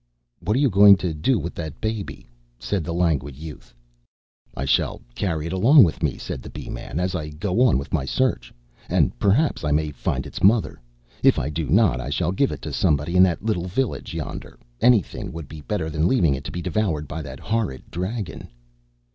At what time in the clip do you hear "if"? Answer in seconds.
11.21-11.37